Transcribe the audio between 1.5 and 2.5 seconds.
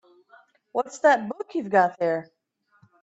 you've got there?